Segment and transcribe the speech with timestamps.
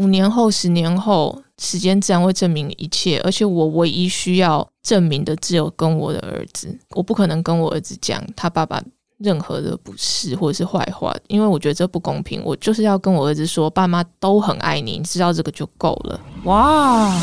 [0.00, 3.20] 五年后、十年后，时间自然会证明一切。
[3.22, 8.82] 而且我唯一需要证明的只有跟我的儿子，我不可能跟我儿子讲他爸爸
[9.18, 12.40] 任何的不是或者是坏话，因为我觉得这不公平。
[12.42, 16.18] 我就是要跟我儿子说，爸妈都很爱你，你知道这个就够了。
[16.44, 17.14] 哇！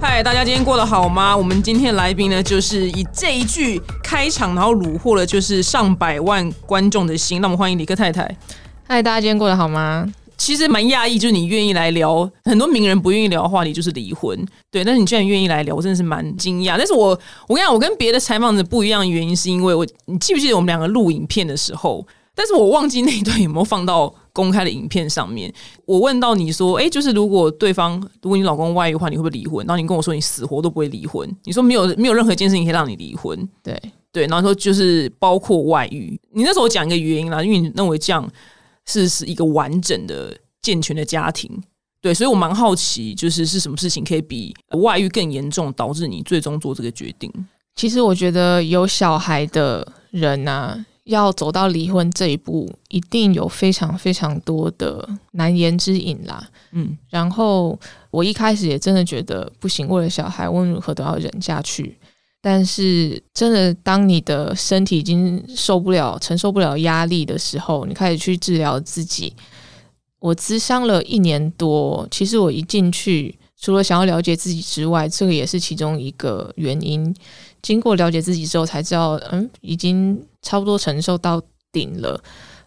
[0.00, 1.36] 嗨，大家今天过得好吗？
[1.36, 7.40] 我们今天来宾呢，就是以这一句开场，然后虏获了就是上百万观众的心。
[7.40, 8.24] 那我们欢迎李克太太。
[8.90, 10.10] 嗨，大家今天过得好吗？
[10.38, 14.34] 其实蛮讶异，就是你愿意来聊很多名人不愿意聊的话题，就是离婚。
[14.70, 16.74] 对，但是你居然愿意来聊，我真的是蛮惊讶。
[16.78, 17.08] 但是我
[17.46, 22.02] 我跟你讲，我跟别的采访者不一样的原因，是因为我你记不记得我们两个录影片的时候？
[22.34, 25.52] 但是我忘记那一段有没有放到公开的影片上面。
[25.84, 29.66] 我问到你说，哎，就是如果对方如果你老公外遇的话，你会不会离婚？
[29.66, 31.30] 然后你跟我说你死活都不会离婚。
[31.44, 33.36] 你说没有没有任何一件事情可以让你离婚。
[33.62, 33.78] 对
[34.10, 36.18] 对，然后说就是包括外遇。
[36.32, 38.26] 你那时候讲一个原因啦，因为你认为这样
[38.88, 41.48] 是是一个完整的健全的家庭。
[42.00, 47.32] 对，所以我蛮好奇，就是是什么事情可以比外遇更严重，导致你最终做这个决定？
[47.76, 50.84] 其实我觉得有小孩的人呐。
[51.08, 56.46] 要走到离婚这一步，一定有非常非常多的难言之隐啦。
[56.72, 61.96] 嗯，然后我一开始也真的觉得不行，为了小孩，无论如何都要忍下去。
[62.40, 69.34] 但是，真的当你的身体已经受不了、承受不了压力的时候，你开始去治疗自己。
[70.20, 77.14] 我咨商了一年多，其实我一进去，除了想要了解自己之外，这个也是其中一个原因。
[77.60, 82.20] 经过了解自己之后，才知道，嗯，已经差不多承受到顶了。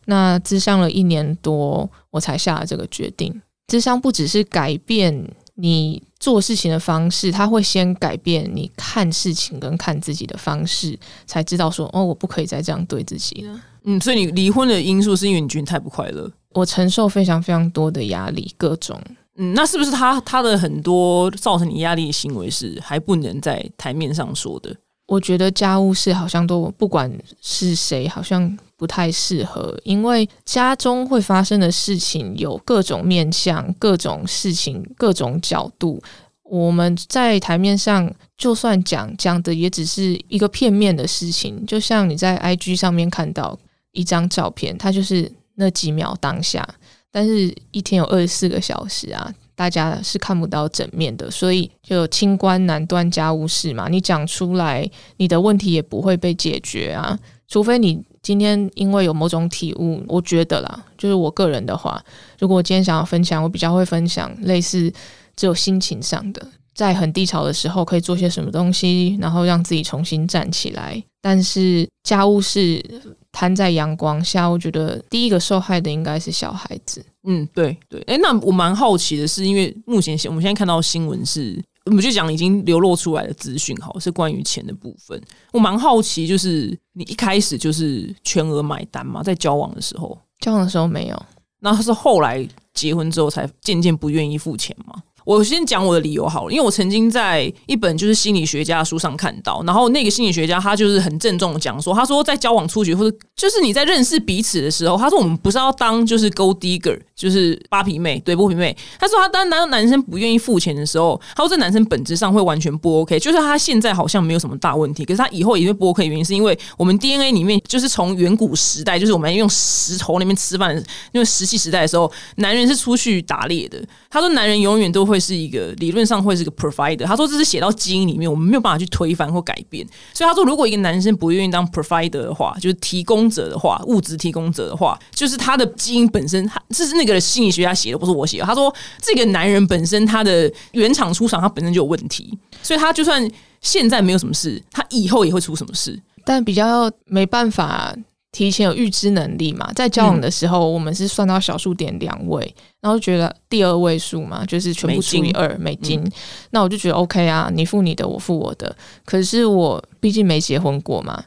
[0.06, 3.42] 那智商了一年多，我才下了这个决定。
[3.68, 5.30] 智商不只是改变
[5.62, 13.62] 你做事情的方式，他会先改变你看事情跟看自己的方式，才知道说，哦，我不可以再这样对自己了。
[13.84, 19.00] 嗯，所以你离婚的因素是因为你觉得太不快乐，我承受非常非常多的压力，各种。
[19.38, 24.76] 嗯，那是不是他他的很多造成你压力的行为是还不能在台面上说的？
[25.12, 27.12] 我觉得家务事好像都不管
[27.42, 36.02] 是谁，好像不太适合，因为家中会发生的事情有各种面向、各种事情、各种角度。
[36.44, 41.66] 我们在台面上就算讲讲的，也只是一个片面的事情。
[41.66, 43.60] 就像你在 IG 上面看到
[43.92, 46.66] 一张照片，它就是那几秒当下，
[47.12, 49.30] 但是一天有二十四个小时啊。
[49.62, 53.88] 大家是看不到整面的，所以就清官难断家务事嘛。
[53.88, 57.16] 你讲出来，你的问题也不会被解决啊。
[57.48, 62.04] 除非你今天因为有某种体悟，我觉得啦，就是我个人的话，
[62.40, 64.92] 如果我今天想要分享，我比较会分享类似
[65.36, 66.44] 只有心情上的，
[66.74, 71.00] 在很低潮的时候可以做些什么东西，然后让自己重新站起来。
[71.22, 72.84] 但是家务事
[73.32, 77.06] 摊在阳光下，我觉得第一个受害的应该是小孩子。
[77.24, 85.22] 嗯，对对，哎，那我蛮好奇的是，因为目前我们现在看到新闻是，我们就讲已经流露出来的资讯，好是关于钱的部分。
[85.52, 91.26] 我蛮好奇，就是你一开始就是全额买单嘛，在交往的时候，交往的时候没有，
[91.60, 95.04] 那是后来结婚之后才渐渐不愿意付钱嘛？
[95.24, 108.76] 我先讲我的理由好了，因为我曾经在一本就是心理学家的书上看到，然后那个心理学家他就是很郑重的讲说，他说在交往初期或者就是你在认识彼此的时候，他说我们不是要当就是 gold digger，就是扒皮妹，对剥皮妹。
[109.00, 120.76] 他说他当男男生不愿意付钱的时候，他说这男生本质上会完全不 OK，就是他现在好像没有什么大问题，可是他以后也会不 OK，原因是因为我们 DNA 里面就是从远古时代，就是我们用石头那边吃饭，
[121.12, 123.80] 因为石器时代的时候，男人是出去打猎的。
[124.10, 127.06] 他说男人永远都会是一个理论上会是个 provider。
[127.06, 129.86] 他说这是写到基因里面，我们没有办法去推翻或改变。
[130.14, 138.46] 所以他说，如果一个男生不愿意当 provider 的话，就是提供者的话，物质提供者的话，就是他的基因本身，他这是那个心理学家写的，不是我写的。
[138.46, 143.30] 他说这个男人本身他的原厂出厂，他本身就有问题，所以他就算
[143.62, 146.00] 现在没有什么事，他以后也会出什么事。
[146.24, 147.96] 但比较没办法
[148.32, 152.56] 提前有预知能力嘛，在交往的时候，我们是算到小数点两位。
[152.80, 156.04] 然后觉得第二位数嘛，就是全部除以二美金，
[156.52, 158.76] 那我就觉得 OK 啊，你付你的，我付我的。
[159.06, 161.24] 可是我毕竟没结婚过嘛，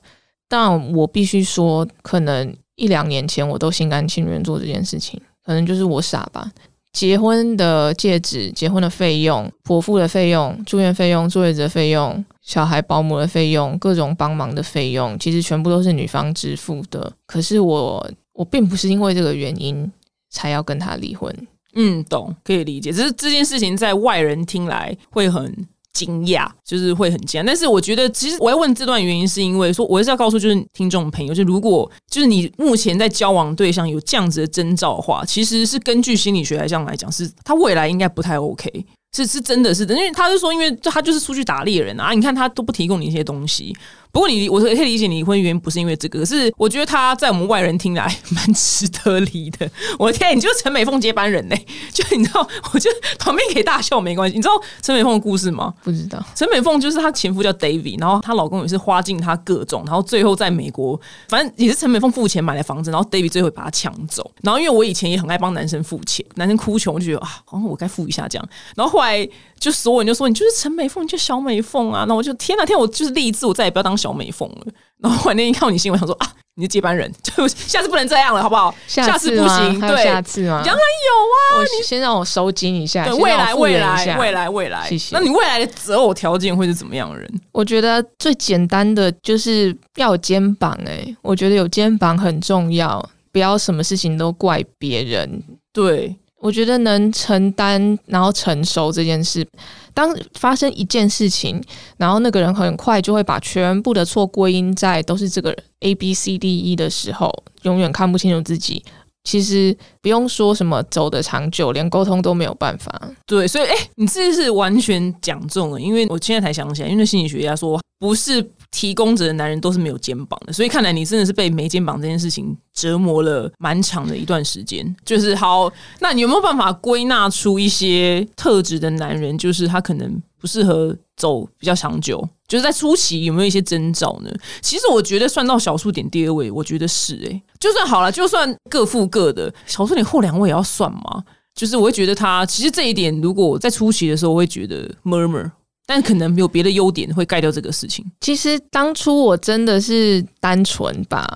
[0.49, 6.51] 但我必须说，可能一两年前我都心甘情愿做这件事情，可能就是我傻吧。
[6.93, 17.13] 结婚的戒指、结婚的费用、婆父的费用、住院费用、坐月子的费用、小孩保姆的费用、各种帮忙的费用，其实全部都是女方支付的。
[17.27, 19.91] 可是我，我并不是因为这个原因。
[20.31, 21.33] 才要跟他离婚，
[21.77, 22.91] 嗯，懂，可以理解。
[22.91, 25.65] 只是这件事情在外人听来会很
[25.95, 27.45] 惊讶，就是会很惊讶。
[27.47, 38.85] 但是我觉得，其实我要问这段原因，是因为说我是要告诉就是听众朋友，就如果就是你目前在交往对象有这样子的征兆的话，其实是根据心理学来讲来讲，是他未来应该不太 OK。
[39.17, 43.73] 是是真的是的，因为他是说，因为他就是出去打猎人啊，你看他都不提供你一些东西。
[44.15, 49.69] 不过你，我可以理解你离婚原因不是因为这个，可是我觉得他在我们外人听来蛮值得离的。
[49.99, 51.57] 我的天，你就是陈美凤接班人呢？
[51.93, 52.89] 就你知道，我就
[53.19, 54.37] 旁边可以大笑没关系。
[54.37, 55.75] 你知道陈美凤的故事吗？
[55.83, 56.25] 不知道。
[56.33, 64.31] 陈美凤就是她前夫叫 David，然后她老公也是花尽她各种，然后最后在美国，反正也是陈美凤付钱买的房子，然后 David 最后把她抢走。
[64.43, 68.49] 然后因为我以前也很爱帮男生付钱，男生哭穷，我就觉得啊，好像我该付一下这样。
[68.77, 69.29] 然后后来
[69.59, 72.05] 就所有人就说你就是陈美凤，你就小美凤啊。
[72.07, 74.67] 那我就天哪天，我就是立志，我再也不要当小美凤了。
[75.01, 78.75] 然后我那天看到你新闻，想说啊，你是接班人， 就下次不能这样了，好不好？
[78.87, 80.63] 下次不行，对，下次吗？
[80.63, 85.17] 当然有啊，你先让我收紧一下，未来未来未来未来，谢谢。
[85.17, 87.41] 那你未来的择偶条件会是怎么样的人？
[87.53, 93.03] 我觉得最简单的就是要有肩膀，哎，我觉得有肩膀很重要，
[93.33, 95.43] 不要什么事情都怪别人。
[95.73, 96.15] 对。
[96.45, 99.47] 我觉得能承担，然后成熟这件事，
[99.95, 101.59] 当发生一件事情，
[101.97, 107.33] 然后那个人很快就会把全部的错归因在都是这个 A B C D E 的时候，
[107.63, 108.85] 永远看不清楚自己。
[109.27, 112.93] 其实不用说什么走得长久，连沟通都没有办法。
[113.25, 124.85] 对，所以哎，你这是完全讲中了，因为我现在才想起来，因为心理学家说不是提供者的男人都是没有肩膀的，所以看来你真的是被没肩膀这件事情折磨了蛮长的一段时间。
[125.05, 132.29] 就是好，那你有没有办法归纳出一些特质的男人，就是他可能不适合走比较长久？
[132.49, 134.31] 就是在初期有没有一些征兆呢？
[134.61, 141.23] 其实我觉得算到小数点第二位，我觉得是哎，就算好了，就算各付各的，小数点后两位也要算吗？
[141.55, 145.53] 就是我会觉得他其实这一点，如果在初期的时候，我会觉得 murmur。
[145.87, 148.05] 但可能没有别的优点会盖掉这个事情。
[148.21, 151.27] 其实当初我真的是单纯吧，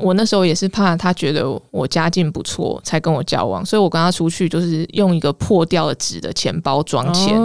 [0.00, 7.36] 我那时候也是怕他觉得我家境不错才跟我交往，所以我跟他出去就是用一个破掉了纸的钱包装钱。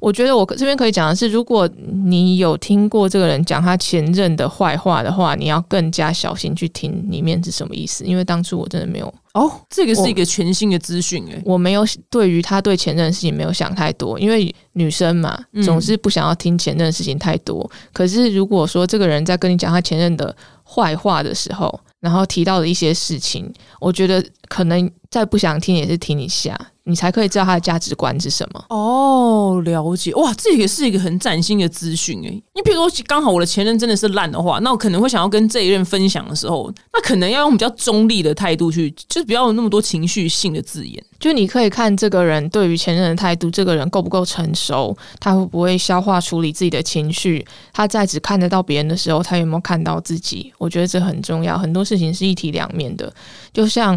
[0.00, 1.68] 我觉得我这边可以讲的是，如果
[2.04, 9.12] 你有听过这个人讲他前任的坏话的话，你要更加小心去听里面是什么意思，因为当初我真的没有。
[9.34, 17.70] 哦，这个是一个全新的资讯诶，我没有对于他对前任的事情没有想太多，因为女生嘛，总是不想要听前任的事情太多。
[17.92, 20.34] 可是如果说这个人在跟你讲他前任的
[20.64, 23.50] 坏话的时候，然后提到的一些事情，
[23.80, 26.58] 我觉得可能再不想听也是听一下。
[26.84, 32.28] 你才可以知道他的价值观是什么哦，了解哇，这也是一个很崭新的资讯哎。
[32.28, 41.00] 你比如说，刚好我的前任真的是烂的话，那我可能会想要跟这一任分享的时候，那可能要用比较中立的态度去，就是不要有那么多情绪性的字眼。
[41.20, 50.52] 就你可以看这个人对于前任的态度，这个人够不够成熟，他会不会消化处理自己的情绪，他在只看得到别人的时候，他有没有看到自己？
[50.58, 51.56] 我觉得这很重要。
[51.56, 53.14] 很多事情是一体两面的，
[53.52, 53.96] 就像。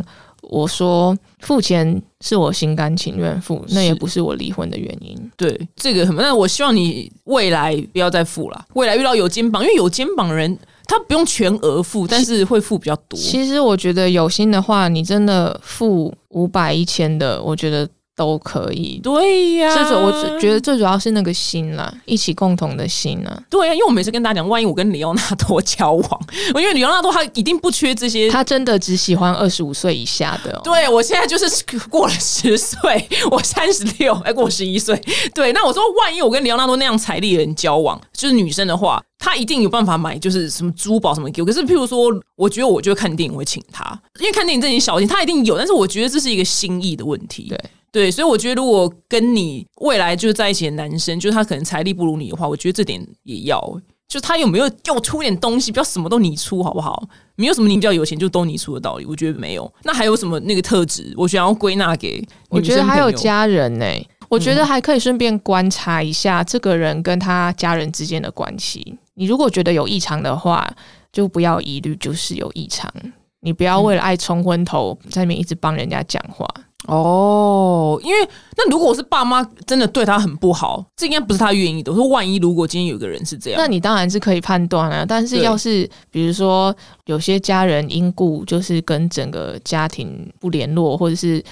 [0.50, 5.16] 我说付钱是我心甘情愿付，那也不是我离婚的原因。
[5.36, 6.22] 对，这个什么？
[6.22, 8.66] 那我希望你未来不要再付了。
[8.74, 13.20] 未来遇到有肩膀，因为有肩膀的人，他不用全额付，但是会付比较多。
[13.20, 17.88] 其实我觉得有心的话，你真的付五百一千的，我觉得。
[18.16, 19.74] 都可以，对呀。
[19.74, 23.44] 最主我只觉得最主要是那个心啦，一起共同的心啦。
[23.50, 26.22] 对呀，因为我每次跟大家讲，万一我跟里奥纳多交往，
[26.56, 30.60] 因为里奥纳多他一定不缺这些，他真的只喜欢二十五岁以下的。
[30.64, 34.96] 对我现在就是过了十岁， 我三十六，哎，过十一岁。
[35.34, 41.46] 对，那我说，万一我跟里奥纳多那样财力的人交往，就是女生的话，他一定有办法买，就是什么珠宝什么给我。
[41.46, 47.48] 可是，譬如说，我觉得我就会看电影会请他，因为看电影这点小钱他一定有，但是我觉得这是一个心意的问题。
[47.50, 47.60] 对。
[47.96, 53.58] 对，所以我觉得如果跟你未来就是在一起的男生，就是他可能财力不如你的话，我觉得这点也要，
[54.06, 57.08] 就他有没有给我出点东西，不要什么都你出，好不好？
[57.38, 59.74] 没有什么你比较有钱就都你出的道理，我觉得没有。
[59.84, 61.14] 那还有什么那个特质？
[61.16, 63.86] 我想要归纳给，我觉得还有家人呢。
[64.28, 68.98] 我觉得还可以顺便观察一下这个人跟他家人之间的关系。
[69.14, 70.70] 你如果觉得有异常的话，
[71.14, 72.92] 就不要疑虑，就是有异常。
[73.40, 76.46] 你不要为了爱冲昏头，在那边一直帮人家讲话。
[76.88, 81.92] 哦，因为那如果我是爸妈真的对他很不好，这应该不是他愿意的。
[81.92, 85.06] 我说万一如果今天有个人是这样，那你当然是可以判断啊。
[85.08, 86.76] 但是要是比如说
[87.06, 91.44] 有些家人因故就是跟整个家庭不联络，或者是。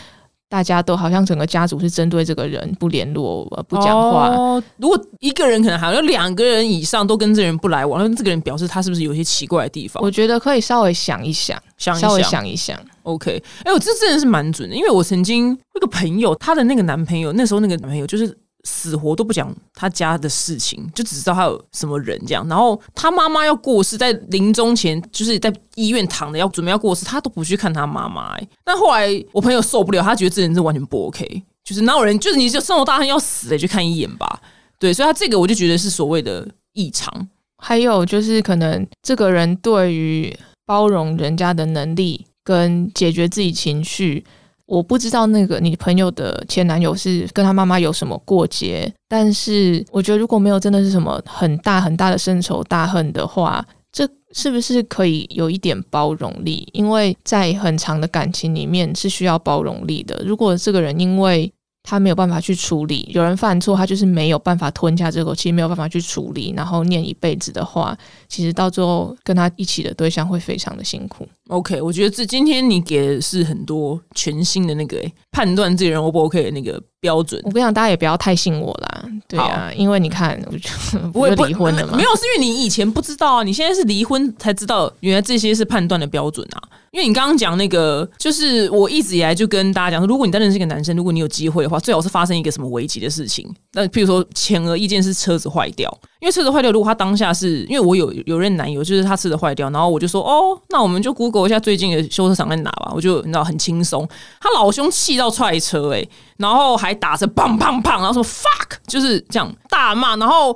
[0.49, 4.29] 大家都好像整个家族是针对这个人不联络、不讲话。
[4.77, 10.03] 如果一个人可能还有两个人以上都跟这个人不来往，那这个人表示他是不是有些奇怪的地方？
[10.03, 12.79] 我觉得可以稍微想一想，稍微想一想。
[13.03, 22.47] OK，哎，我这真的是蛮准的，因为我曾经那个朋友，她的那个男朋友，那时候那个男朋友就是死活都不讲他家的事情，就只知道他有什么人这样。
[22.47, 28.33] 然后他妈妈要过世，在临终前就是在医院躺着要准备要过世，他都不去看他妈妈。
[28.37, 34.39] 哎，但后来我朋友受不了，他觉得这人是完全不 OK，就是哪有人就是你就生活大恨要死了去看一眼吧？
[34.79, 37.27] 对，所以他这个我就觉得是所谓的异常。
[37.57, 40.33] 还有就是可能这个人对于
[40.65, 44.23] 包容人家的能力跟解决自己情绪。
[44.65, 56.67] 我不知道那个你朋友的前男友是跟他妈妈有什么过节，但是我觉得如果没有真的是什么很大很大的深仇大恨的话，这是不是可以有一点包容力？
[56.71, 60.23] 因为在很长的感情里面是需要包容力的。
[60.25, 61.51] 如果这个人因为
[61.83, 67.95] 他没有办法去处理，有人犯错，他就是没有办法吞下这口气，没有办法去处理，然后念一辈子的话，
[68.29, 71.27] 其实到最后跟他一起的对象会非常的辛苦。
[71.49, 74.97] OK，我觉得这今天你给的是很多全新的那个
[75.31, 77.41] 判断这个人 O 不 OK 的那个标准。
[77.43, 80.41] 我跟你讲，大家也不要太信我啦，对啊，因为你看，
[81.11, 86.63] 不会离婚的嘛，没有，是因为你以前不知道啊，你现在是离婚才知道，原来这些是判断的标准啊。
[86.93, 93.51] 因为你刚刚讲那个，就是我一直以来就跟大家讲说，如果你单纯是一个男生，如果你有机会的话，最好是发生一个什么危急的事情。
[93.71, 104.07] 那譬如说，前额一件是车子坏掉，因为车子坏掉，如果他当下是因为我有有任男友，就是他车子坏掉，然后我就说，哦，那我们就 Google 一下最近的修车厂在哪吧，我就你知道很轻松。
[104.39, 106.07] 他老兄气到踹车，哎，
[106.37, 110.55] 然后还打着砰砰砰，然后说 fuck，就是这样大骂，然后。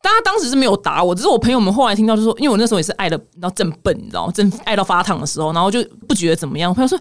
[0.00, 4.32] 但他当时是没有打我，只是我朋友们后来听到就说，因为我那时候也是爱的，然后正笨，你知道吗？
[4.32, 6.72] 正爱到发烫的时候，然后就不觉得怎么样。
[6.72, 6.96] 朋友说：“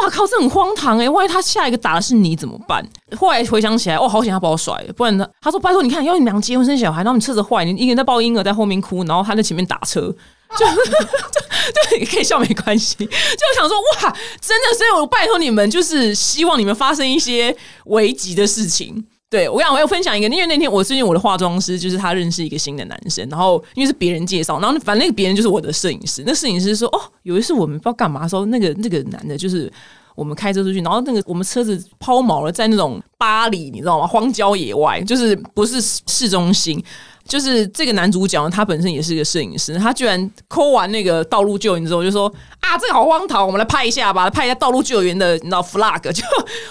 [0.00, 1.08] 哇靠，这很荒唐哎！
[1.08, 2.82] 万一他下一个打的是你怎么办？”
[3.18, 10.66] 后来回想起来，哦，好险他把我甩了，不然他他说：“拜托，你看，要你们俩结婚生小孩，然后你车子坏，你一个人在抱婴儿在后面哭，然后他在前面打车，就
[11.90, 13.06] 对， 可以笑没关系。”就
[13.58, 17.54] 想说：“哇，真的，所以我拜托你们，就是希望你们发生一些
[17.86, 26.22] 危急的事情。”对，我讲我要分享一个，因为那天我最近我的化妆师就是他认识一个新的男生，然后因为是别人介绍，然后反正那个别人就是我的摄影师。
[26.24, 29.70] 那摄影师说：“哦，有一次我们不知道干嘛的时候，那个那个男的就是
[30.14, 34.06] 我们开车出去，然后那个我们车子抛锚了，在那种巴黎，你知道吗？
[34.06, 36.82] 荒郊野外，就是不是市中心。”
[37.28, 42.26] 就是这个男主角，他本身也是一个摄影师，他居然抠完那个道路救援之后，就说
[42.60, 46.24] 啊，这个好荒唐，我们来拍一下吧，拍一下道路救援的，你知道 flag， 就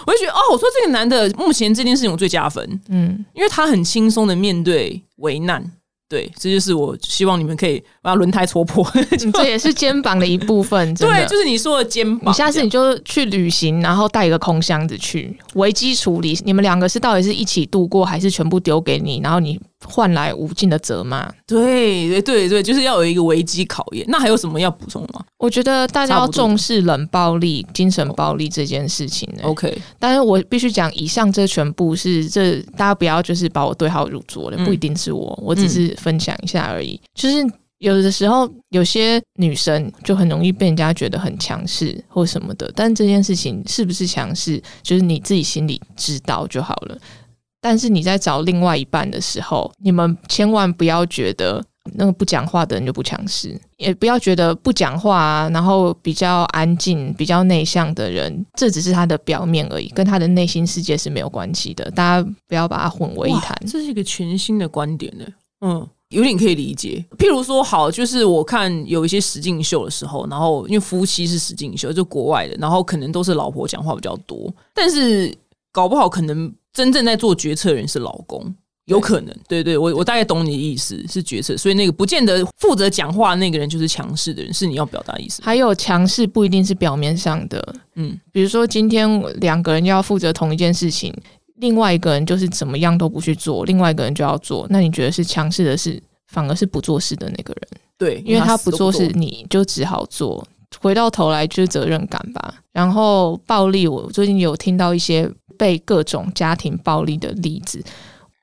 [0.05, 5.71] 我就觉得哦，我说这个男的目前这件事情我最加分，嗯，因为他很轻松的面对危难。
[6.09, 8.81] 对，这就是我希望你们可以把轮胎戳破。
[9.33, 10.81] 这也是肩膀的一部分。
[10.95, 12.33] 对，就是你说的肩膀。
[12.33, 16.39] 你下次你就去旅行，然后带一个空箱子去危机处理。
[16.45, 19.19] 你们两个是到底是一起度过，还是全部丢给你？
[19.21, 19.59] 然后你。
[19.85, 24.03] 换来无尽的责骂，对对对对，就是要有一个危机考验。
[24.07, 25.23] 那还有什么要补充吗？
[25.37, 29.29] 我觉得大家要重视冷暴力、精神暴力这件事情。
[29.43, 36.99] OK，但是我必须讲，以上这全部是这，大家不要就是把我对号入座了，不一定是我，我只是分享一下而已。
[37.13, 37.45] 就是
[37.77, 46.97] 有的时候，有些女生就很容易被人家觉得很强势或什么的，但这件事情是不是强势，就是你自己心里知道就好了。
[47.59, 61.89] 但是你在找另外一半的时候，你们千万不要觉得那个不讲话的人就不强势，也不要觉得不讲话，啊然后比较安静、比较内向的人，这只是他的表面而已，跟他的内心世界是没有关系的。
[61.91, 63.57] 大家不要把它混为一谈。
[63.65, 65.25] 这是一个全新的观点呢，
[65.61, 67.03] 嗯，有点可以理解。
[67.17, 75.33] 譬如说，好，就是我看有一些实境秀的时候，然后因为夫妻是实境秀，就国外的，然后可能都是老婆讲话比较多，但是
[75.71, 76.53] 搞不好可能。
[76.77, 78.53] 真正在做决策的人是老公，
[78.85, 85.41] 有可能，对对，我我大概懂你的意思，是决策，所以那个不见得负责讲话那个人就是强势的人，是你要表达意思。
[85.43, 91.11] 还有强势不一定是表面上的，嗯，比如说今天两个人要负责同一件事情，
[91.55, 98.91] 另外一个人就是怎么样都不去做，另外一个人就要做，那你觉得是强势的是，反而是不做事的那个人，对，因为他不做。
[98.91, 100.47] 事，你就只好做，
[100.79, 102.53] 回到头来就是责任感吧。
[102.71, 105.27] 然后暴力，我最近有听到一些。
[105.57, 107.83] 被各种家庭暴力的例子，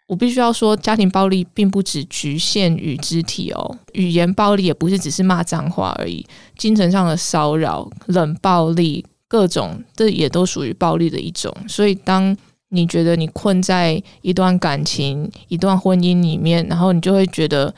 [0.06, 6.26] 我必须要说，家庭暴力并不只局限于肢体哦，语言暴力也不是只是骂脏话而已，
[6.59, 11.54] 精神上的骚扰、冷暴力，各种这也都属于暴力的一种。
[11.68, 12.37] 所以，当
[12.68, 17.75] 你觉得你困在一段感情、一段婚姻里面，然后你就会觉得。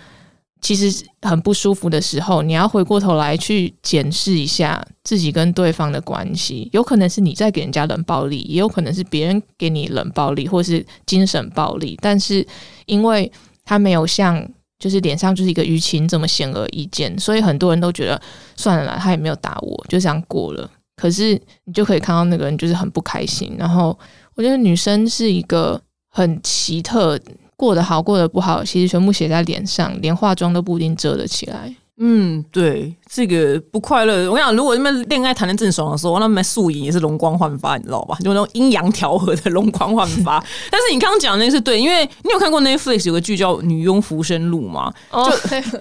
[0.60, 6.68] 其实很不舒服的时候，你要回过头来去检视一下自己跟对方的关系。
[6.72, 11.96] 有可能是你在给人家冷暴力，也有可能是别人给你冷暴力，或是精神暴力。
[12.00, 12.46] 但是
[12.86, 13.30] 因为
[13.64, 14.44] 他没有像
[14.78, 18.20] 就是脸上就是一个淤青这么显而易见，所以很多人都觉得
[18.56, 20.68] 算了啦，他也没有打我，就这样过了。
[20.96, 23.54] 可是你就可以看到那个人就是很不开心。
[23.58, 23.96] 然后
[24.34, 25.80] 我觉得女生是一个。
[26.08, 27.20] 很奇特，
[27.56, 31.74] 过得好过得不好，其实全部写在脸上，连化妆都不一定遮得起来。
[31.98, 34.28] 嗯，对，这个不快乐。
[34.30, 38.18] 我跟你讲，如果那边恋爱谈的正爽的时候，那边素颜也是容光焕发，你知道吧？
[38.22, 40.38] 就那种阴阳调和的容光焕发。
[40.70, 44.92] 但是你刚刚讲那个是对，因为你有看过 Netflix 有个剧叫《女佣浮生录》吗？
[45.10, 45.32] 哦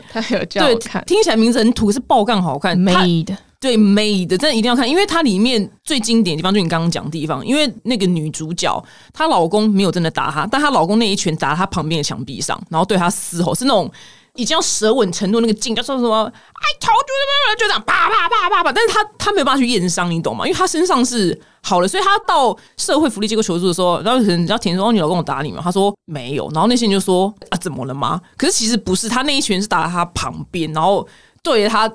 [0.09, 13.91] 他有叫我看，听起来名字很土，是爆干好看，made 对美的真的一定要看，因为它里面最经典的地方就你刚刚讲的地方，因为那个女主角她老公没有真的打她，但她老公那一拳打她旁边的墙壁上，然后对她嘶吼，是那种。
[14.37, 16.25] 已经要舌吻程度那个劲，叫说什么？
[16.25, 18.69] 哎，头就就这样啪啪啪啪啪！
[18.69, 20.45] 但是他他没有办法去验伤，你懂吗？
[20.45, 26.51] 因为他身上是好了，所以他到社会福利机构求助的时候，然后人家填说：“哦，你老公有打你吗？”他说没有。
[26.53, 31.07] 然后那些人就说：“啊，怎么了吗？”可是其实不是，他那一拳是打在她旁边，然后
[31.41, 31.89] 对着他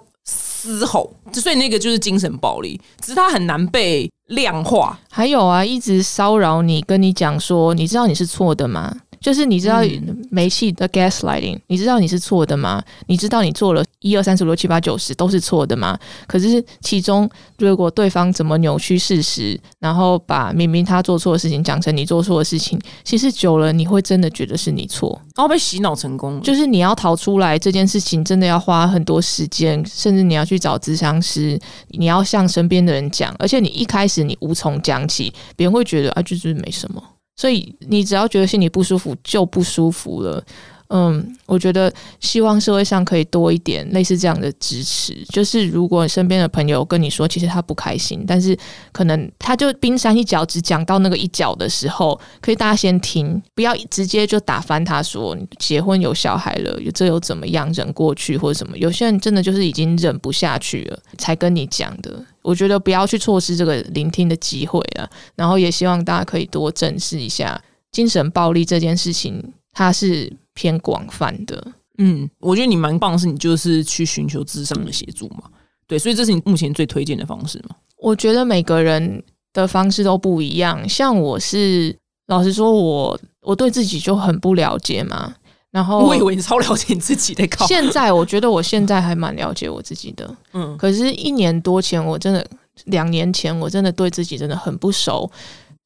[0.61, 4.99] 嘶吼，所以那个就是精神暴力，只是它很难被量化。
[5.11, 9.83] 还有啊，一直骚扰你，跟你讲说：“你知道你是错的吗？”就是你知道
[10.31, 12.83] 煤气的 gaslighting，你知道你是错的吗？
[13.07, 15.99] 你知道你做了一二三四五六七八九十都是错的吗？
[16.27, 26.41] 可是其中如果对方怎么扭曲事实，然后把明明他做错的事情讲成你做错的事情，其实久了你会真的觉得是你错，然后被洗脑成功。
[26.41, 37.03] 就是你要逃出来这件事情，真的要花很多时间，甚至你要去找咨商师，你要向身边的人讲，而且你一开始你无从讲起，别人会觉得啊，就是没什么。
[37.41, 40.45] 所以你只要觉得心里不舒服，就不舒服了。
[40.93, 45.17] 嗯，我觉得希望社会上可以多一点类似这样的支持。
[45.29, 48.59] 就是如果身边的朋友跟你说，其实他不开心，但是
[48.91, 57.73] 可能他就冰山一角，只讲到那个一角的时候，可以大家先听，不要直接就打翻他说结婚有小孩了，这又怎么样？
[57.73, 58.77] 忍过去或者什么？
[58.77, 62.21] 有些人真的就是已经忍不下去了，才跟你讲的。
[62.43, 65.09] 我觉得不要去错失这个聆听的机会了。
[65.37, 70.33] 然后也希望大家可以多正视一下精神暴力这件事情，它是。
[70.61, 75.45] 偏广泛的，嗯，我觉得你蛮棒，是你就是去寻求智商的协助嘛，
[75.87, 77.75] 对，所以这是你目前最推荐的方式吗？
[77.97, 79.25] 我觉得每个人
[79.55, 85.35] 的方式都不一样，像我是老实说，我我对自己就很不了解嘛，
[85.71, 92.47] 然后我以为你超了解你自己的，现在我觉得我现在还蛮了解我自己的，嗯，可是，一年多前我真的，
[92.85, 95.31] 两年前我真的对自己真的很不熟，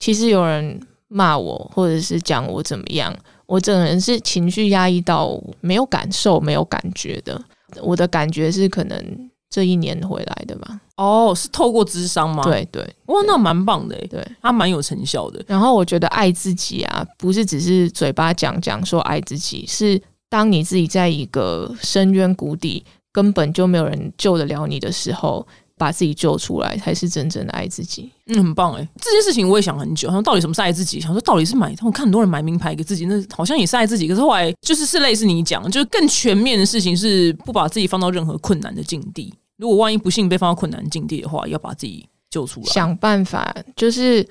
[0.01, 3.15] 其实有人骂我，或者是讲我怎么样。
[3.47, 7.41] 我整个人是情绪压抑到没有感受、没有感觉的。
[7.83, 10.81] 我的感觉是可能这一年回来的吧。
[10.97, 12.43] 哦，是透过智商吗？
[12.45, 15.45] 对对，哇，那蛮棒的，对，它蛮有成效的。
[15.47, 25.47] 然后我觉得爱自己啊，不是只是嘴巴讲讲说爱自己，是当你自己在一个深渊谷底，根本就没有人救得了你的时候。
[25.77, 28.11] 把自己救出来，才是真正的爱自己。
[28.27, 28.89] 嗯，很棒哎！
[29.01, 31.01] 这件事情我也想很久，想到底什么是爱自己？
[31.01, 34.07] 想说到底是买，我看很多人买名牌给自己，那好像也是爱自己。
[34.07, 39.35] 可是后来就是是类似你讲，就是更全面的事情，是不把自己放到任何困难的境地。
[39.57, 43.55] 如果万一不幸被放到困难境地的话，要把自己救出来，想办法。
[43.75, 44.25] 就是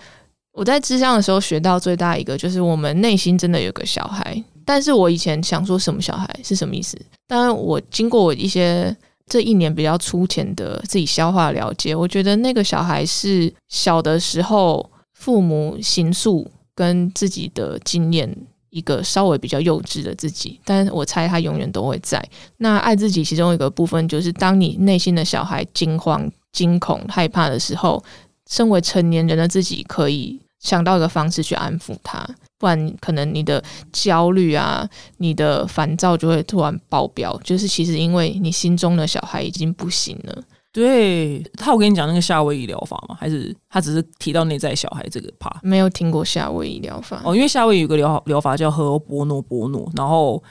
[0.54, 4.42] 我在智商的时候学到最大一个，就是我们内心真的有个小孩。
[4.66, 6.98] 但是我以前想说什么小孩是什么意思？
[7.28, 8.96] 当然，我经过我一些。
[9.26, 18.36] 这一年比较粗浅的自己消化了解，我觉得那个小孩是小的时候父母行诉跟自己的经验
[18.70, 22.24] 一个稍微比较幼稚的自己，但我猜他永远都会在。
[22.58, 28.04] 那爱自己其中一个部分就是，当你内心的小孩惊慌、惊恐、害怕的时候，
[28.50, 32.28] 身为成年人的自己可以想到一个方式去安抚他。
[32.64, 37.38] 不然，可能你的焦虑啊，你的烦躁就会突然爆表。
[37.44, 40.42] 就是其实，因为你心中的小孩已经不行了。
[40.72, 43.18] 对他，我跟你讲那个夏威夷疗法吗？
[43.20, 45.58] 还是他只是提到内在小孩这个 part？
[45.62, 50.42] 没有听过夏威夷疗法哦，因为夏威夷有个疗疗法叫和波诺波诺，然后。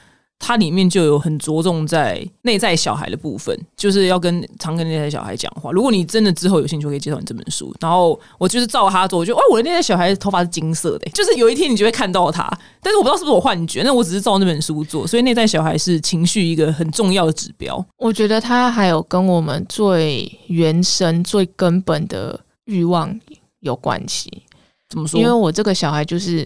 [0.45, 5.71] 它里面就有很着重在内在小孩的部分，就是要跟常跟内在小孩讲话。
[5.71, 7.73] 如果你真的之后有兴趣，可以介绍你这本书。
[7.79, 12.45] 然后我就是照他做，我觉得哦，我的内在小孩头发是金色的，就是有一天你就会看到他。
[12.81, 17.83] 但是我不知道是不是我幻觉，那我只是照那本书做，所以内在小孩是情绪一个很重要的指标。
[17.97, 23.17] 我觉得他还有跟我们最原生、最根本的欲望
[23.61, 24.43] 有关系。
[24.89, 25.17] 怎么说？
[25.17, 26.45] 因为我这个小孩就是。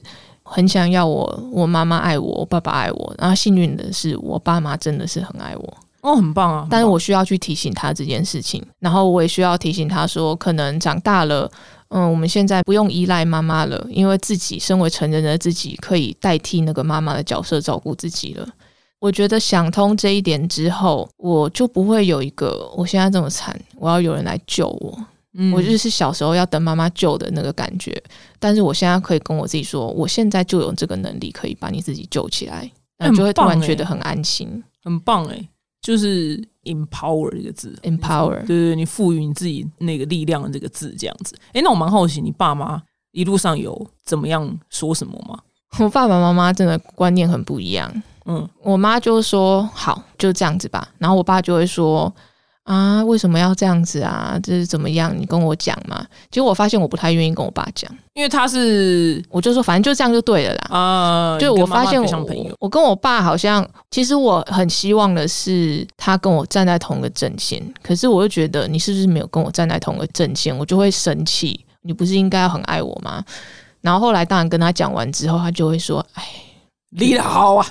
[0.49, 3.15] 很想要我，我妈妈爱我，我爸爸爱我。
[3.17, 5.77] 然后幸运的是，我爸妈真的是很爱我。
[6.01, 6.67] 哦，很棒啊！
[6.69, 11.51] 但是我需要去提醒他这件事情，然后我也需要提醒他说，可能长大了，
[11.89, 18.47] 嗯，我们现在不用依赖妈妈了，因为自己身为成人的自己可以代替那个妈妈的角色照顾自己了。
[18.99, 24.97] 我觉得想通这一点之后，我就不会有一个我现在这么惨，我要有人来救我。
[25.39, 28.01] 嗯我就是小时候要等妈妈救的那个感觉，
[28.39, 35.47] 但是我现在可以跟我自己说，我现在就有这个能力可以把你自己救起来，那很就会突然觉得很安心很棒哎，
[35.81, 38.47] 就是 empower 这个字，empower 对。
[38.47, 41.37] 对对，你赋予你自己那个力量的这个字，这样子。
[41.53, 45.39] 哎，那我蛮好奇，你爸妈一路上有怎么样说什么吗？
[45.79, 47.91] 我爸爸妈妈真的观念很不一样，
[48.25, 52.11] 嗯，我妈就说好就这样子吧，然后我爸就会说
[52.67, 54.37] 啊为什么要这样子啊？
[54.43, 55.17] 这是怎么样？
[55.17, 56.05] 你跟我讲嘛。
[56.29, 60.77] 结果我发现我不太愿意跟我爸讲，因为他是我就说反正就这样就对了啦。
[60.77, 62.01] 啊，就我发现
[62.59, 71.65] 我跟我爸好像，其实我很希望的是他跟我站在同一个阵线，可是我又觉得你是不是没有跟我站在同一个阵线，我就会生气。
[71.83, 73.23] 你不是应该要很爱我吗？
[73.79, 76.23] 然后后来当然跟他讲完之后，他就会说：“哎，
[76.91, 77.67] 离得好啊，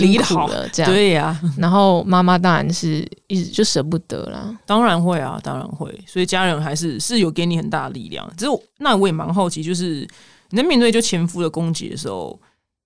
[0.00, 0.92] 离得好了。”这样。
[0.92, 4.56] 对呀、然后妈妈当然是一直就舍不得啦。
[4.66, 5.88] 当然会啊，当然会。
[6.06, 8.28] 所以家人还是是有给你很大的力量。
[8.36, 10.06] 只是那我也蛮好奇，就是
[10.50, 12.38] 你在面对就前夫的攻击的时候，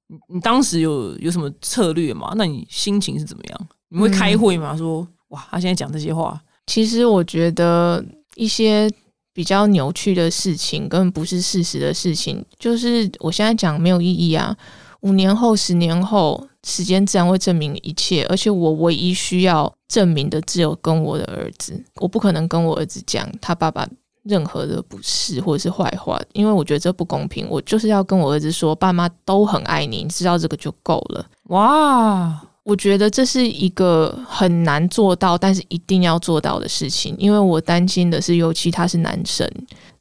[0.08, 2.34] 你你当时有有什么策略吗？
[2.36, 3.68] 那你心情是怎么样？
[3.88, 4.76] 你会开会吗？
[4.76, 8.90] 说哇，他现在讲这些话，其实我觉得一些
[9.32, 14.54] 比较扭曲的事情，根本不是事实的事情，就是我现在讲没有意义啊。
[15.02, 18.26] 五年后、十年后，时间自然会证明一切。
[18.28, 21.80] 而且我唯一需要证明的，只有跟我的儿子。
[21.96, 23.86] 我不可能跟我儿子讲他爸爸
[24.24, 27.46] 任何的不是或者是坏话，因为我觉得这不公平。
[27.48, 31.24] 我就是要跟我儿子说，爸妈都很爱你，你知道这个就够了。
[31.44, 37.14] 哇，我觉得这是一个很难做到，但是一定要做到的事情。
[37.18, 39.48] 因为我担心的是，尤其他是男生，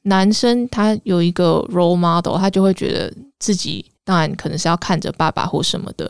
[0.01, 6.09] 男生他有一个 role model，他就会觉得自己当然可能是要看着爸爸或什么的。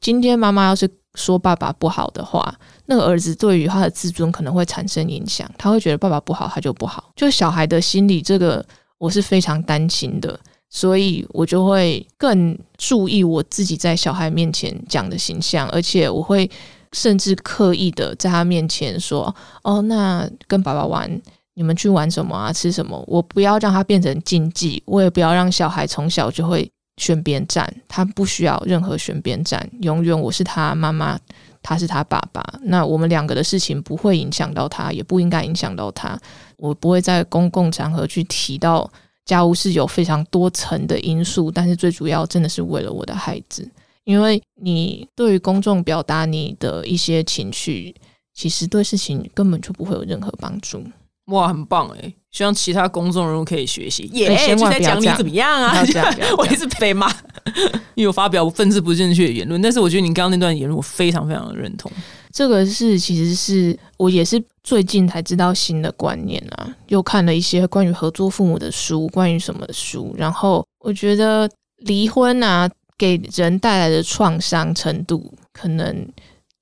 [0.00, 2.52] 今天妈妈要是说爸爸不好的话，
[2.86, 7.12] 那个儿子对于他的自尊可能会产生影响，他会觉得爸爸不好，他就不好。
[7.14, 8.66] 就小孩的心理，这个
[8.98, 10.38] 我是非常担心的。
[10.68, 16.50] 所以我就会更注意我自己在小孩面前讲的形象，而且我会
[16.92, 21.08] 甚至刻意的在他面前说：“哦，那跟爸爸玩，
[21.54, 22.52] 你们去玩什么啊？
[22.52, 31.18] 吃什么？”我不要让他变成禁忌，我也不要让小孩从小就会选边站，他不需要任何选边站，永远我是他妈妈，
[31.62, 32.42] 他是他爸爸。
[32.62, 36.18] 那我们两个的事情不会影响到他，也不应该影响到他。
[36.56, 38.90] 我不会在公共场合去提到。
[39.26, 43.68] 家务是有非常多层的因素，但是最主要真的是为了我的孩子，
[44.04, 47.92] 因为你对于公众表达你的一些情绪，
[48.32, 50.80] 其实对事情根本就不会有任何帮助。
[51.26, 52.12] 哇，很棒哎！
[52.30, 54.04] 希望其他公众人物可以学习。
[54.12, 55.74] 耶、哎千就在讲你怎么样啊
[56.36, 57.10] 我也是被骂，
[57.96, 59.60] 因为我发表政治不正确的言论。
[59.62, 61.90] 但是我觉得你刚刚那段言论，我非常非常的认同。
[62.30, 76.06] 这个是其实是我也是最近才知道新的观念啊，又看了一些关于合作父母的书，关于什么的书，然后我觉得离婚啊给人带来的创伤程度可能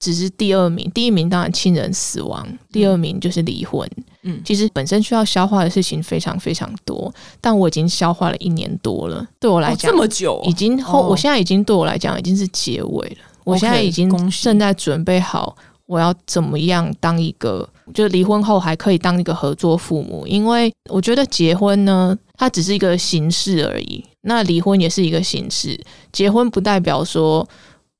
[0.04, 3.88] 只是第二名，第一名当然亲人死亡，第二名就是离婚。
[4.22, 13.16] 嗯其实本身需要消化的事情非常非常多，但我已经消化了一年多了，对我来哦讲、这么久已经后，哦我现在已经对我来讲已经是结尾了。
[13.44, 20.26] 我现在已经正在准备好，我要怎么样当一个，就是离婚后还可以当一个合作父母。
[20.26, 25.78] 因为我觉得结婚呢，它只是一个形式而已，那离婚也是一个形式。
[26.12, 27.46] 结婚不代表说，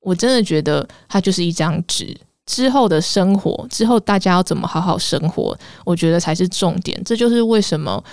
[0.05, 2.17] 我真的觉得它就是一张纸。
[2.47, 7.03] 之后的生活，之后大家要怎么好好生活，我觉得才是重点。
[7.03, 8.05] 这就是为什么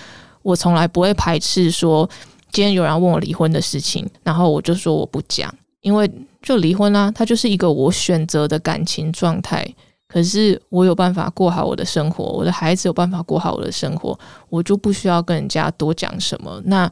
[0.42, 2.10] 我从来不会排斥说，
[2.50, 6.10] 今天有人问我离婚的事情，然后我就说我不讲，因为
[6.42, 9.68] 就离婚啦、它就是一个我选择的感情状态。
[10.08, 16.62] 可是我有办法过好我的生活，我的孩子有办法过好我的生活，我就不需要跟人家多讲什么。
[16.64, 16.90] 那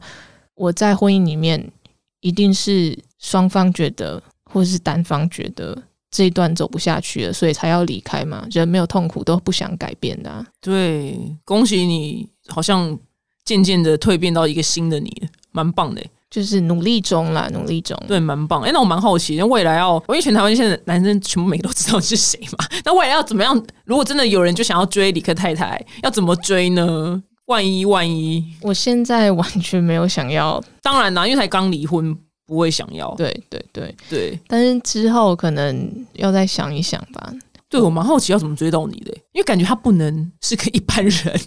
[0.54, 1.72] 我在婚姻里面，
[2.20, 5.76] 一定是双方觉得，或是单方觉得
[6.10, 8.46] 这一段走不下去了，所以才要离开嘛。
[8.50, 10.46] 人没有痛苦都不想改变的、啊。
[10.60, 12.98] 对，恭喜你，好像
[13.44, 15.10] 渐渐的蜕变到一个新的你，
[15.52, 16.10] 蛮棒的欸。
[16.30, 18.00] 就是努力中啦，努力中。
[18.06, 18.62] 对，蛮棒。
[18.62, 23.60] 哎、那我蛮好奇，那未来要，因为全台湾现在男生全部每个都知道你是谁嘛，那未来要怎么样？
[23.84, 27.20] 如果真的有人就想要追李克太太，要怎么追呢？
[27.46, 32.16] 万一万一，我现在完全没有想要，当然啦，因为才刚离婚，
[32.50, 33.14] 不会想要。
[33.14, 37.32] 对对对，对，但是之后可能要再想一想吧。
[37.68, 41.40] 对我蛮好奇要怎么追到你的欸、因为感觉他不能是个一般人，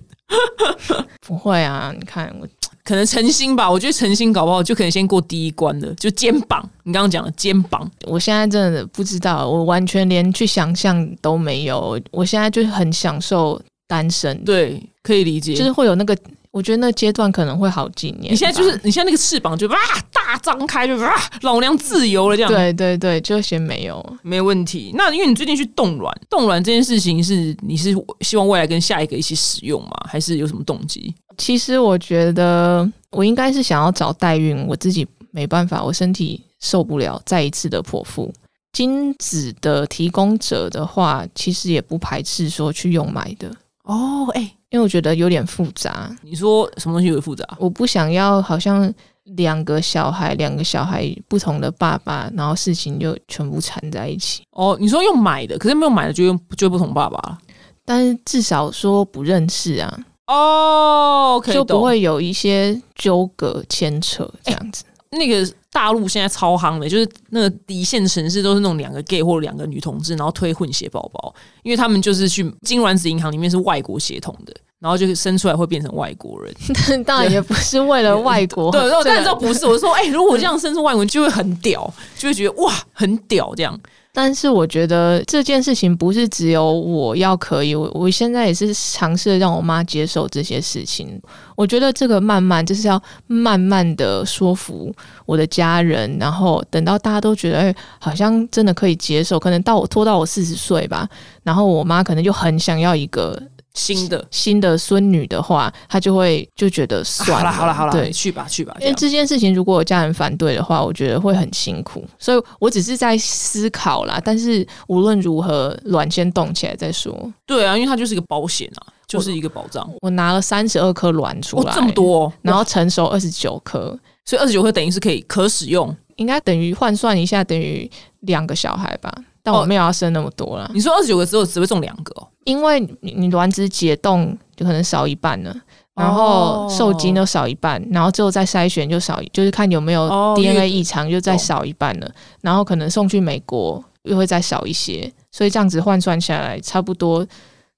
[1.19, 2.47] 不会啊，你看我
[2.85, 3.69] 可能诚心吧。
[3.69, 6.63] 我觉得诚心搞不好就可能先过第一关了，就肩膀。
[6.83, 11.99] 你刚刚讲的肩膀，我现在真的不知道，我完全连去想象都没有。
[12.11, 15.53] 我现在就是很享受单身，对，可以理解。
[15.53, 16.17] 就是会有那个，
[16.53, 18.29] 我觉得那阶段可能会好几年吧。
[18.29, 19.75] 你现在就是你现在那个翅膀就哇
[20.13, 21.11] 大张开，就哇
[21.41, 22.51] 老娘自由了这样。
[22.51, 24.17] 对对对，就先没有。
[24.21, 24.91] 没问题。
[24.93, 27.89] 那因为你最近去冻卵，冻卵这件事情是你是
[28.21, 29.89] 希望未来跟下一个一起使用吗？
[30.07, 31.11] 还是有什么动机？
[31.39, 38.31] 其实我觉得我应该是想要找代孕，我自己没办法，我身体受不了再一次的剖腹。
[38.73, 43.51] 精子的提供者的话，其实也不排斥说去用买的
[43.83, 44.27] 哦。
[44.33, 46.15] 哎，因为我觉得有点复杂。
[46.21, 47.45] 你说什么东西有点复杂？
[47.59, 48.91] 我不想要好像
[49.35, 54.43] 两个小孩，两个小孩不同的爸爸，然后事情就全部缠在一起。
[54.51, 57.37] 哦，你说用买的，可是没有买的就用就不同爸爸了。
[57.85, 59.99] 但是至少说不认识啊。
[60.27, 64.85] 哦，就不会有一些纠葛牵扯这样子。
[65.11, 71.33] 那个大陆现在超夯的，就是那个一线城市都是那种两个 gay 或者两个女同志，然后推混血宝宝，
[71.63, 76.53] 因为他们就是去金卵子银行里面是外国血统的，然后就是生出来会变成外国人。
[77.03, 79.65] 当然也不是为了外国，对， 但你知道不是？
[79.65, 83.77] 我说，哎，如果这样生出外国人，就会很屌，就会觉得哇，很屌这样。
[84.15, 91.19] 但是我觉得这件事情不是只有我要可以，我我现在也是尝试让我妈接受这些事情。
[91.55, 94.93] 我觉得这个慢慢就是要慢慢的说服
[95.25, 101.09] 我的家人，然后等到大家都觉得哎，好像真的可以接受，可能到我拖到我四十岁吧，
[101.41, 103.41] 然后我妈可能就很想要一个。
[103.73, 108.75] 新的新的孙女的话，他就会就觉得算了，好了好了，对，去吧去吧。
[108.79, 112.05] 因为这件事情，如果有家人反对的话，我觉得会很辛苦。
[112.19, 114.21] 所以我只是在思考啦。
[114.23, 117.33] 但是无论如何，卵先动起来再说。
[117.45, 119.89] 对啊，因为它就是一个保险啊，就是一个保障。
[120.01, 129.11] 我拿了三十二颗卵出来，这么多，然后成熟二十九颗，所以二十九颗等于是可以可使用，应该等于换算一下，等于两个小孩吧。
[129.43, 130.71] 但我没有要生那么多了。
[130.73, 132.27] 你说二十九个之后只会中两个哦？
[132.45, 135.55] 因为你你卵子解冻就可能少一半了，
[135.95, 142.09] 然后受精都少一半，然后之后再筛选就少，就是看有没有 DNA 异常就再少一半了，
[142.41, 147.25] 然后可能送去美国又会再少一些，所以这样子换算下来，差不多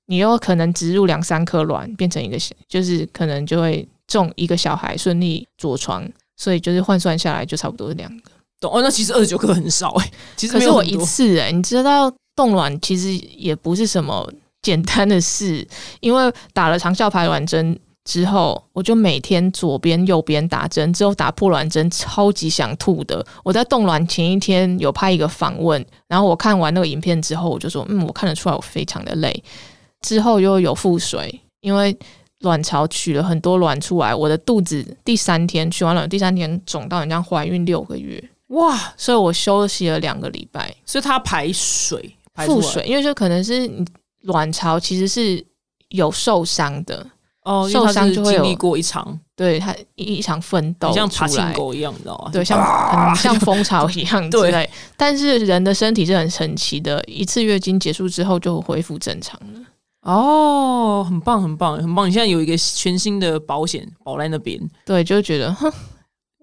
[0.05, 8.31] 你又可能植入两三颗卵变成一个，就是可能就会中一个小孩顺利着床，所以就是换算下来就差不多是两个。
[8.69, 15.67] 哦，那其实二十九颗很少哎，其实可是我一次哎，你知道冻卵其实也不是什么简单的事，
[15.99, 23.25] 因为打了长效排卵针之后，我就每天左边右边打针，之后打破卵针，超级想吐的。
[23.43, 29.43] 我在冻卵前一天有拍一个访问，然后我看完那个影片之后，我就说，嗯，我看得出来我非常的累。
[30.01, 31.97] 之后又有腹水，因为
[32.41, 38.23] 卵巢取了很多卵出来，我的肚子第三天取完卵，第三天肿到人家怀孕六个月。
[38.49, 38.93] 哇！
[38.95, 43.85] 所以我休息了两个礼拜，所以它排水、腹水，因为就可能是你
[44.21, 45.43] 卵巢其实是
[45.89, 47.05] 有受伤的
[47.43, 52.29] 哦，受伤就会经历过一场，对它一场奋斗，像爬行狗一样，你知道吗？
[52.31, 54.69] 对，像像蜂巢一样 之类。
[54.95, 59.59] 但是人的身体是很神奇的，一次月经结束之后就恢复正常了。
[60.01, 62.07] 哦，很棒，很棒，很棒！
[62.07, 65.71] 你现在有一个全新的保险保在那边，对，就觉得哼。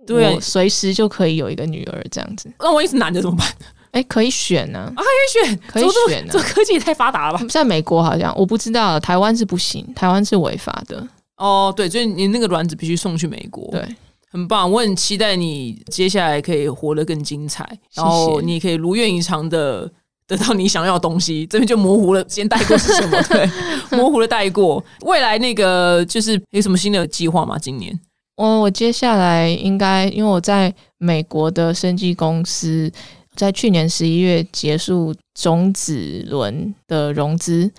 [0.07, 2.53] 对，随时就可以有一个女儿这样子。
[2.59, 3.47] 那我一是男的怎么办？
[3.93, 4.93] 哎，可以选呢。
[4.97, 6.27] 啊，可以选，可以选。
[6.31, 7.45] 这科技也太发达了吧？
[7.49, 11.07] 在美国好像我不知道，台湾是不行，台湾是违法的。
[11.37, 13.69] 哦，对，所以你那个卵子必须送去美国。
[13.71, 13.87] 对，
[14.31, 14.71] 很棒。
[14.71, 19.91] 我很期待你接下来可以活得更精彩，然后你可以如愿以偿的
[20.27, 21.47] 得到你想要的东西。
[21.47, 23.23] 这边就模糊了，先带过是什么？
[23.29, 23.51] 对，
[23.99, 24.83] 模糊的带过。
[25.03, 27.59] 未来那个就是有什么新的计划吗？
[27.59, 27.99] 今年？
[28.37, 32.91] 我我接下来应该，因为我在美国的生技公司，
[33.37, 37.71] 在去年十一月结束种子轮的融资，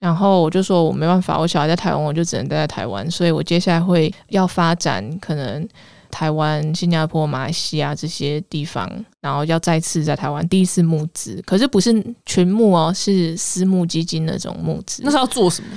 [0.00, 5.68] 然后我就说我没办法，我小孩在台湾，我就只能待在台湾，所以我接下来会要发展可能
[6.10, 8.90] 台湾、新加坡、马来西亚这些地方，
[9.20, 11.92] 然后要再次在台湾第一次募资，可是不是
[12.24, 15.02] 群募哦，是私募基金那种募资。
[15.04, 15.68] 那是要做什么？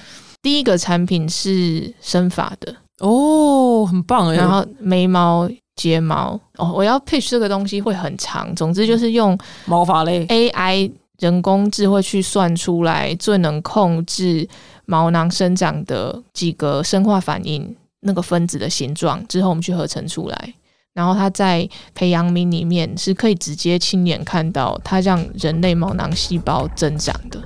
[0.41, 2.73] 第一个产品是生发的。
[2.99, 3.09] 哦，
[3.85, 4.35] 很棒哎！
[4.35, 8.53] 然后眉毛、睫毛哦，我要 pitch 这个东西会很长。
[8.55, 14.47] 总之就是用毛发类 AI 人工智慧去算出来最能控制
[14.85, 20.53] 毛囊生长的几个生化反应，那个分子的形状之后，我们去合成出来。
[20.93, 27.41] 然后他在培养皿里面是可以直接亲眼看到它让人类毛囊细胞增长的。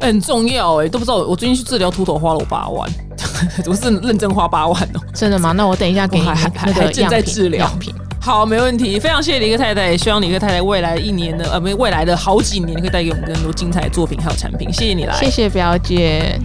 [0.00, 2.90] 很重要哎，都不知道我最近去治疗秃头花了我八万，
[3.66, 5.00] 我是认真花八万哦。
[5.14, 5.52] 真的吗？
[5.52, 6.26] 那我等一下给你
[6.66, 7.94] 那个正在治疗品。
[8.20, 8.98] 好，没问题。
[8.98, 14.72] 非常谢谢李克太太，希望李克太太未来一年的呃，没，未来的好几年可以带给我们更多精彩的作品还有产品。
[14.72, 16.38] 谢谢你来，谢谢表姐。